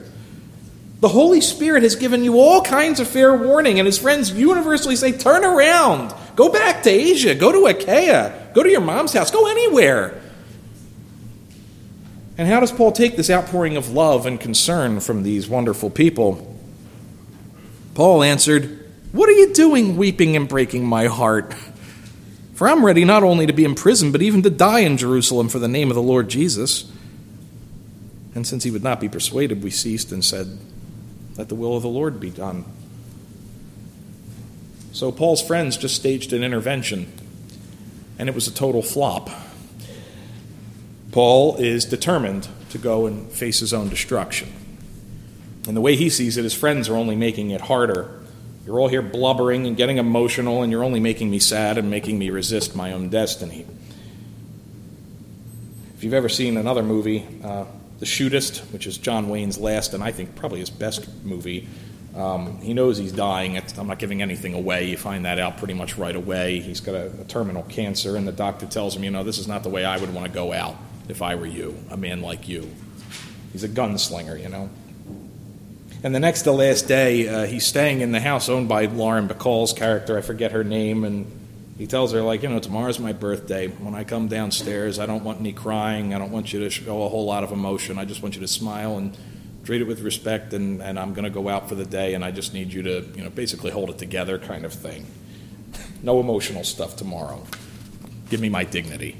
[0.98, 4.96] The Holy Spirit has given you all kinds of fair warning, and his friends universally
[4.96, 9.30] say, Turn around, go back to Asia, go to Achaia, go to your mom's house,
[9.30, 10.20] go anywhere.
[12.36, 16.49] And how does Paul take this outpouring of love and concern from these wonderful people?
[17.94, 21.54] Paul answered, What are you doing, weeping and breaking my heart?
[22.54, 25.58] For I'm ready not only to be imprisoned, but even to die in Jerusalem for
[25.58, 26.90] the name of the Lord Jesus.
[28.34, 30.58] And since he would not be persuaded, we ceased and said,
[31.36, 32.64] Let the will of the Lord be done.
[34.92, 37.10] So Paul's friends just staged an intervention,
[38.18, 39.30] and it was a total flop.
[41.12, 44.52] Paul is determined to go and face his own destruction.
[45.70, 48.10] And the way he sees it, his friends are only making it harder.
[48.66, 52.18] You're all here blubbering and getting emotional, and you're only making me sad and making
[52.18, 53.64] me resist my own destiny.
[55.94, 57.66] If you've ever seen another movie, uh,
[58.00, 61.68] The Shootist, which is John Wayne's last and I think probably his best movie,
[62.16, 63.54] um, he knows he's dying.
[63.54, 64.88] It's, I'm not giving anything away.
[64.88, 66.58] You find that out pretty much right away.
[66.58, 69.46] He's got a, a terminal cancer, and the doctor tells him, you know, this is
[69.46, 70.74] not the way I would want to go out
[71.08, 72.68] if I were you, a man like you.
[73.52, 74.68] He's a gunslinger, you know.
[76.02, 79.28] And the next to last day, uh, he's staying in the house owned by Lauren
[79.28, 80.16] Bacall's character.
[80.16, 81.04] I forget her name.
[81.04, 81.30] And
[81.76, 83.66] he tells her, like, you know, tomorrow's my birthday.
[83.66, 86.14] When I come downstairs, I don't want any crying.
[86.14, 87.98] I don't want you to show a whole lot of emotion.
[87.98, 89.14] I just want you to smile and
[89.64, 90.54] treat it with respect.
[90.54, 92.82] And, and I'm going to go out for the day, and I just need you
[92.82, 95.06] to, you know, basically hold it together kind of thing.
[96.02, 97.44] No emotional stuff tomorrow.
[98.30, 99.18] Give me my dignity.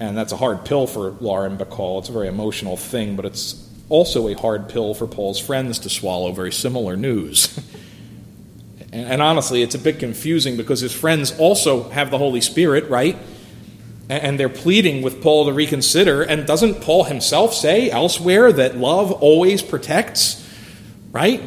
[0.00, 2.00] And that's a hard pill for Lauren Bacall.
[2.00, 5.90] It's a very emotional thing, but it's also a hard pill for Paul's friends to
[5.90, 7.58] swallow, very similar news.
[8.92, 12.88] and, and, honestly, it's a bit confusing because his friends also have the Holy Spirit,
[12.88, 13.16] right?
[14.08, 16.22] And, and they're pleading with Paul to reconsider.
[16.22, 20.40] And doesn't Paul himself say elsewhere that love always protects,
[21.12, 21.42] right?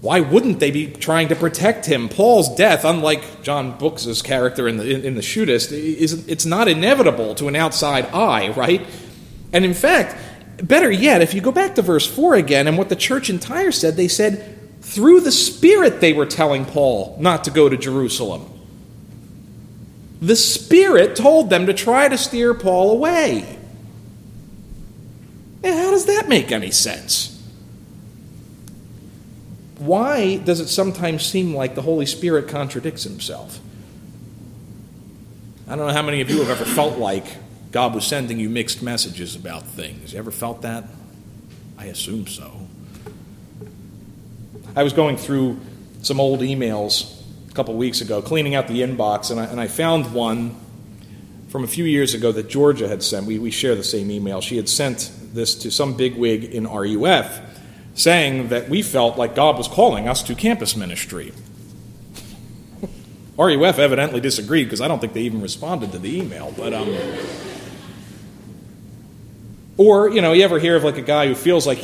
[0.00, 2.08] Why wouldn't they be trying to protect him?
[2.08, 6.68] Paul's death, unlike John Books's character in the, in, in the Shootist, is, it's not
[6.68, 8.86] inevitable to an outside eye, right?
[9.52, 10.16] And in fact,
[10.62, 13.38] Better yet, if you go back to verse 4 again and what the church in
[13.38, 17.76] Tyre said, they said, through the Spirit they were telling Paul not to go to
[17.76, 18.46] Jerusalem.
[20.20, 23.58] The Spirit told them to try to steer Paul away.
[25.62, 27.38] Now, how does that make any sense?
[29.78, 33.60] Why does it sometimes seem like the Holy Spirit contradicts himself?
[35.66, 37.24] I don't know how many of you have ever felt like
[37.72, 40.12] God was sending you mixed messages about things.
[40.12, 40.84] You ever felt that?
[41.78, 42.66] I assume so.
[44.74, 45.58] I was going through
[46.02, 49.68] some old emails a couple weeks ago, cleaning out the inbox, and I, and I
[49.68, 50.56] found one
[51.48, 53.26] from a few years ago that Georgia had sent.
[53.26, 54.40] We, we share the same email.
[54.40, 57.40] She had sent this to some bigwig in RUF
[57.94, 61.32] saying that we felt like God was calling us to campus ministry.
[63.38, 66.54] RUF evidently disagreed because I don't think they even responded to the email.
[66.56, 66.88] But um,
[69.80, 71.78] or, you know, you ever hear of like a guy who feels like,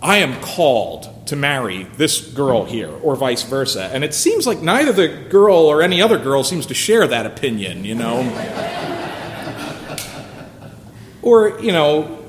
[0.00, 3.90] I am called to marry this girl here, or vice versa.
[3.92, 7.26] And it seems like neither the girl or any other girl seems to share that
[7.26, 8.20] opinion, you know?
[11.22, 12.24] or, you know,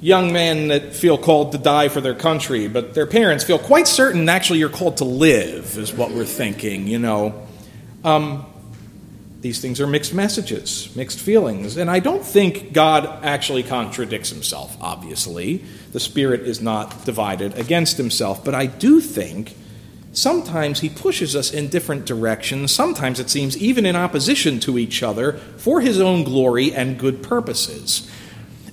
[0.00, 3.86] young men that feel called to die for their country, but their parents feel quite
[3.86, 7.46] certain actually you're called to live, is what we're thinking, you know?
[8.02, 8.44] Um,
[9.40, 11.78] these things are mixed messages, mixed feelings.
[11.78, 15.64] And I don't think God actually contradicts himself, obviously.
[15.92, 18.44] The Spirit is not divided against himself.
[18.44, 19.56] But I do think
[20.12, 22.70] sometimes he pushes us in different directions.
[22.70, 27.22] Sometimes it seems even in opposition to each other for his own glory and good
[27.22, 28.10] purposes.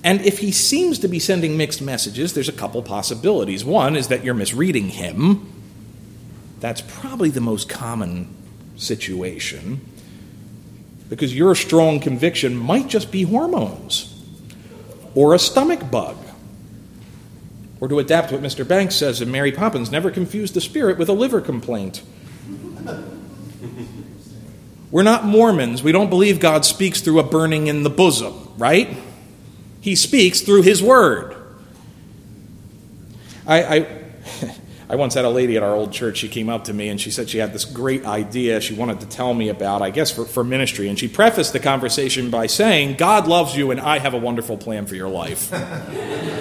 [0.04, 3.64] And if he seems to be sending mixed messages, there's a couple possibilities.
[3.64, 5.50] One is that you're misreading him.
[6.60, 8.34] That's probably the most common
[8.76, 9.80] situation
[11.08, 14.14] because your strong conviction might just be hormones
[15.14, 16.16] or a stomach bug.
[17.80, 18.66] Or to adapt what Mr.
[18.66, 22.02] Banks says in Mary Poppins, never confuse the spirit with a liver complaint.
[24.90, 25.82] We're not Mormons.
[25.82, 28.96] We don't believe God speaks through a burning in the bosom, right?
[29.80, 31.36] He speaks through His Word.
[33.46, 34.02] I, I
[34.90, 36.98] I once had a lady at our old church, she came up to me and
[36.98, 40.10] she said she had this great idea she wanted to tell me about, I guess,
[40.10, 40.88] for, for ministry.
[40.88, 44.56] And she prefaced the conversation by saying, God loves you and I have a wonderful
[44.56, 45.52] plan for your life.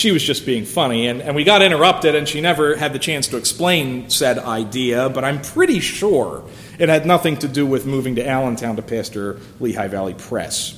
[0.00, 2.98] she was just being funny, and, and we got interrupted, and she never had the
[2.98, 6.42] chance to explain said idea, but I'm pretty sure
[6.78, 10.76] it had nothing to do with moving to Allentown to pastor Lehigh Valley Pres.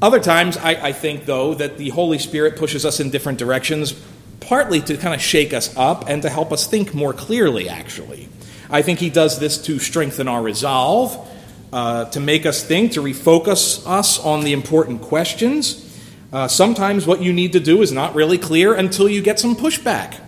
[0.00, 3.92] Other times, I, I, think, though, that the Holy Spirit pushes us in different directions,
[4.40, 8.28] partly to kind of shake us up and to help us think more clearly, actually.
[8.70, 11.28] I think He does this to strengthen our resolve,
[11.72, 15.84] uh, to make us think, to refocus us on the important questions.
[16.32, 19.56] Uh, sometimes what you need to do is not really clear until you get some
[19.56, 20.20] pushback.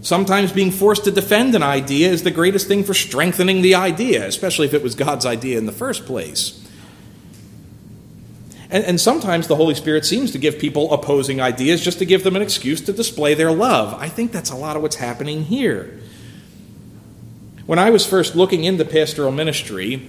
[0.00, 4.26] Sometimes being forced to defend an idea is the greatest thing for strengthening the idea,
[4.26, 6.64] especially if it was God's idea in the first place.
[8.70, 12.22] And, and, sometimes the Holy Spirit seems to give people opposing ideas just to give
[12.22, 13.94] them an excuse to display their love.
[13.94, 15.98] I think that's a lot of what's happening here.
[17.64, 20.08] When I was first looking into pastoral ministry,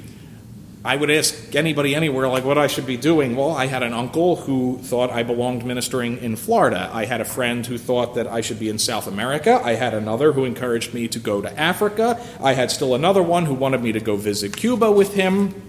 [0.84, 3.36] I would ask anybody anywhere, like, what I should be doing.
[3.36, 6.90] Well, I had an uncle who thought I belonged ministering in Florida.
[6.94, 9.62] I had a friend who thought that I should be in South America.
[9.62, 12.26] I had another who encouraged me to go to Africa.
[12.42, 15.69] I had still another one who wanted me to go visit Cuba with him.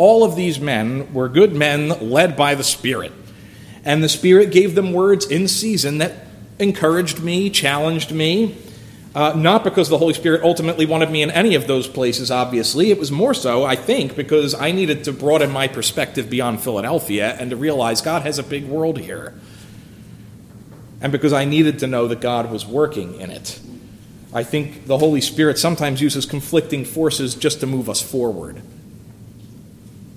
[0.00, 3.12] All of these men were good men led by the Spirit.
[3.84, 6.24] And the Spirit gave them words in season that
[6.58, 8.56] encouraged me, challenged me.
[9.14, 12.90] Uh, not because the Holy Spirit ultimately wanted me in any of those places, obviously.
[12.90, 17.36] It was more so, I think, because I needed to broaden my perspective beyond Philadelphia
[17.38, 19.34] and to realize God has a big world here.
[21.02, 23.60] And because I needed to know that God was working in it.
[24.32, 28.62] I think the Holy Spirit sometimes uses conflicting forces just to move us forward.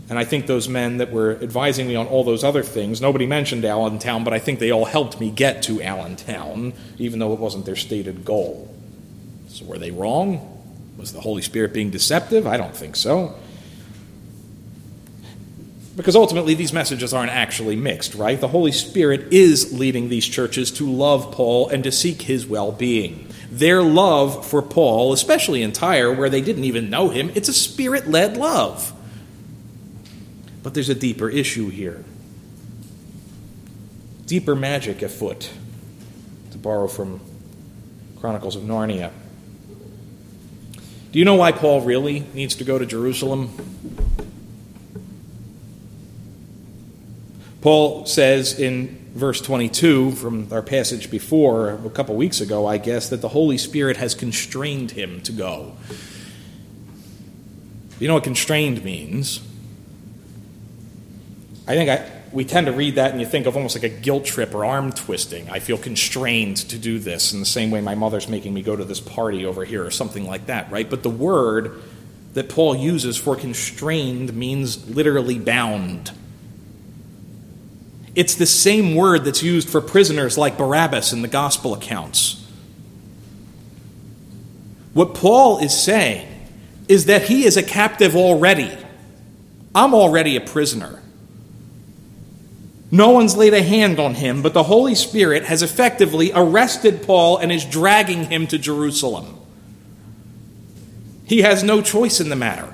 [0.10, 3.26] And I think those men that were advising me on all those other things, nobody
[3.26, 7.40] mentioned Allentown, but I think they all helped me get to Allentown, even though it
[7.40, 8.74] wasn't their stated goal.
[9.48, 10.50] So were they wrong?
[10.98, 12.46] Was the Holy Spirit being deceptive?
[12.46, 13.36] I don't think so.
[15.96, 18.40] Because ultimately, these messages aren't actually mixed, right?
[18.40, 22.72] The Holy Spirit is leading these churches to love Paul and to seek his well
[22.72, 23.28] being.
[23.52, 27.54] Their love for Paul, especially in Tyre, where they didn't even know him, it's a
[27.54, 28.92] spirit led love.
[30.64, 32.04] But there's a deeper issue here.
[34.26, 35.52] Deeper magic afoot,
[36.52, 37.20] to borrow from
[38.20, 39.12] Chronicles of Narnia.
[41.12, 43.52] Do you know why Paul really needs to go to Jerusalem?
[47.62, 53.10] Paul says in verse 22 from our passage before, a couple weeks ago, I guess,
[53.10, 55.76] that the Holy Spirit has constrained him to go.
[58.00, 59.40] You know what constrained means?
[61.68, 63.96] I think I, we tend to read that and you think of almost like a
[63.96, 65.50] guilt trip or arm twisting.
[65.50, 68.76] I feel constrained to do this in the same way my mother's making me go
[68.76, 70.90] to this party over here or something like that, right?
[70.90, 71.82] But the word
[72.34, 76.12] that Paul uses for constrained means literally bound.
[78.16, 82.46] It's the same word that's used for prisoners like Barabbas in the gospel accounts.
[84.94, 86.28] What Paul is saying
[86.88, 88.76] is that he is a captive already.
[89.74, 91.03] I'm already a prisoner.
[92.94, 97.38] No one's laid a hand on him, but the Holy Spirit has effectively arrested Paul
[97.38, 99.40] and is dragging him to Jerusalem.
[101.26, 102.72] He has no choice in the matter.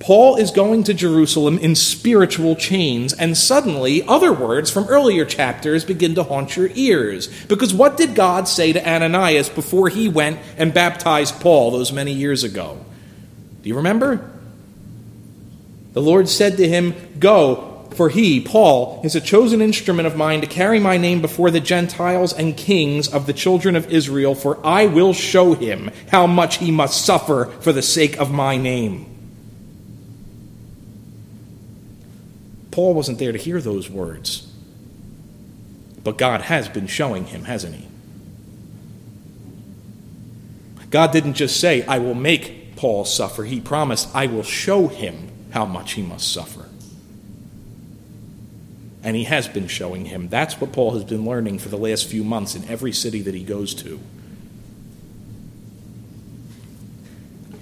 [0.00, 5.84] Paul is going to Jerusalem in spiritual chains, and suddenly other words from earlier chapters
[5.84, 7.28] begin to haunt your ears.
[7.44, 12.12] Because what did God say to Ananias before he went and baptized Paul those many
[12.12, 12.84] years ago?
[13.62, 14.33] Do you remember?
[15.94, 20.40] The Lord said to him, Go, for he, Paul, is a chosen instrument of mine
[20.40, 24.64] to carry my name before the Gentiles and kings of the children of Israel, for
[24.66, 29.06] I will show him how much he must suffer for the sake of my name.
[32.72, 34.52] Paul wasn't there to hear those words,
[36.02, 37.86] but God has been showing him, hasn't he?
[40.90, 43.44] God didn't just say, I will make Paul suffer.
[43.44, 46.68] He promised, I will show him how much he must suffer.
[49.04, 50.28] And he has been showing him.
[50.28, 53.36] That's what Paul has been learning for the last few months in every city that
[53.36, 54.00] he goes to.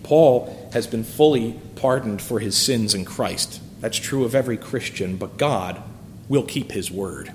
[0.03, 3.61] Paul has been fully pardoned for his sins in Christ.
[3.80, 5.82] That's true of every Christian, but God
[6.30, 7.30] will keep his word.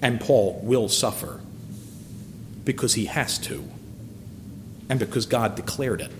[0.00, 1.40] And Paul will suffer
[2.64, 3.68] because he has to,
[4.88, 6.12] and because God declared it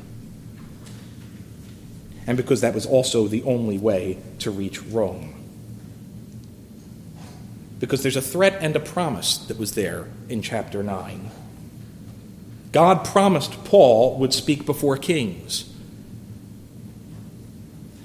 [2.28, 5.34] and because that was also the only way to reach Rome.
[7.80, 11.30] Because there's a threat and a promise that was there in chapter 9.
[12.70, 15.72] God promised Paul would speak before kings.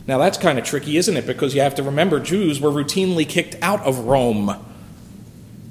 [0.07, 1.27] Now, that's kind of tricky, isn't it?
[1.27, 4.55] Because you have to remember Jews were routinely kicked out of Rome.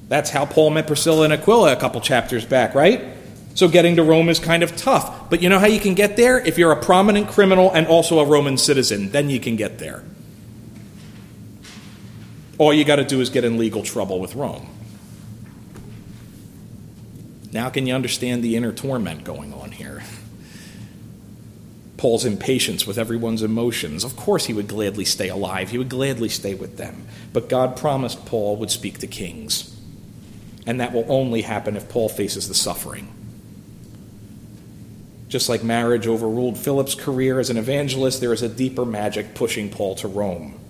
[0.09, 3.03] That's how Paul met Priscilla and Aquila a couple chapters back, right?
[3.55, 5.31] So getting to Rome is kind of tough.
[5.31, 6.39] But you know how you can get there?
[6.39, 10.03] If you're a prominent criminal and also a Roman citizen, then you can get there.
[12.59, 14.69] All you got to do is get in legal trouble with Rome.
[17.53, 20.03] Now, can you understand the inner torment going on here?
[21.99, 24.03] Paul's impatience with everyone's emotions.
[24.03, 27.07] Of course, he would gladly stay alive, he would gladly stay with them.
[27.33, 29.77] But God promised Paul would speak to kings.
[30.67, 33.09] And that will only happen if Paul faces the suffering.
[35.33, 39.71] Just like marriage overruled Philip's career as an evangelist, there is a deeper magic pushing
[39.71, 40.61] Paul to Rome.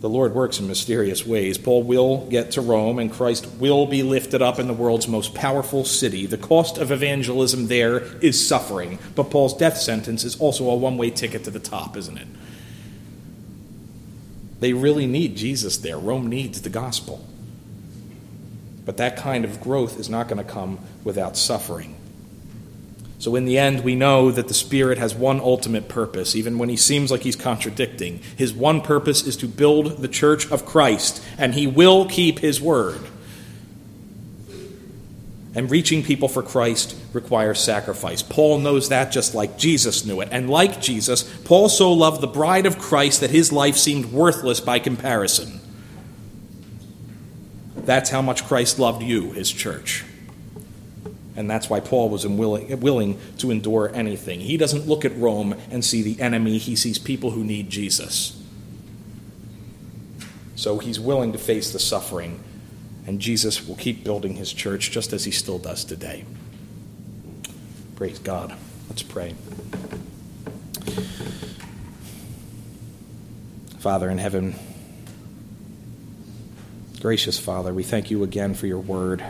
[0.00, 1.58] The Lord works in mysterious ways.
[1.58, 5.32] Paul will get to Rome, and Christ will be lifted up in the world's most
[5.32, 6.26] powerful city.
[6.26, 10.98] The cost of evangelism there is suffering, but Paul's death sentence is also a one
[10.98, 12.26] way ticket to the top, isn't it?
[14.58, 16.00] They really need Jesus there.
[16.00, 17.24] Rome needs the gospel.
[18.84, 21.94] But that kind of growth is not going to come without suffering.
[23.18, 26.68] So, in the end, we know that the Spirit has one ultimate purpose, even when
[26.68, 28.20] he seems like he's contradicting.
[28.36, 32.60] His one purpose is to build the church of Christ, and he will keep his
[32.60, 33.00] word.
[35.54, 38.22] And reaching people for Christ requires sacrifice.
[38.22, 40.28] Paul knows that just like Jesus knew it.
[40.32, 44.60] And like Jesus, Paul so loved the bride of Christ that his life seemed worthless
[44.60, 45.60] by comparison.
[47.76, 50.04] That's how much Christ loved you, his church.
[51.36, 54.40] And that's why Paul was willing, willing to endure anything.
[54.40, 58.40] He doesn't look at Rome and see the enemy, he sees people who need Jesus.
[60.54, 62.42] So he's willing to face the suffering,
[63.06, 66.24] and Jesus will keep building his church just as he still does today.
[67.96, 68.54] Praise God.
[68.88, 69.34] Let's pray.
[73.78, 74.54] Father in heaven,
[77.00, 79.22] gracious Father, we thank you again for your word.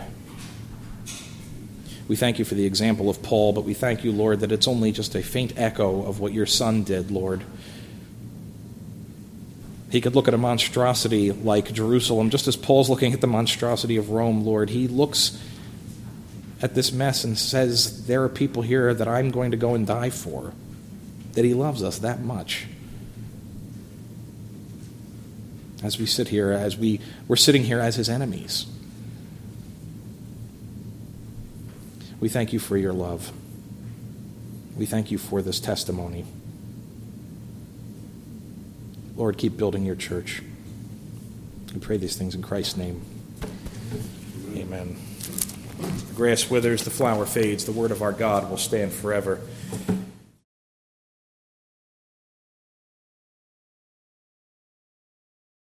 [2.06, 4.68] We thank you for the example of Paul, but we thank you, Lord, that it's
[4.68, 7.42] only just a faint echo of what your son did, Lord.
[9.90, 13.96] He could look at a monstrosity like Jerusalem, just as Paul's looking at the monstrosity
[13.96, 14.70] of Rome, Lord.
[14.70, 15.40] He looks
[16.60, 19.86] at this mess and says, There are people here that I'm going to go and
[19.86, 20.52] die for.
[21.34, 22.66] That he loves us that much.
[25.82, 28.66] As we sit here, as we, we're sitting here as his enemies.
[32.24, 33.30] We thank you for your love.
[34.78, 36.24] We thank you for this testimony.
[39.14, 40.42] Lord, keep building your church.
[41.74, 43.02] We pray these things in Christ's name.
[44.56, 44.96] Amen.
[45.78, 49.42] The grass withers, the flower fades, the word of our God will stand forever.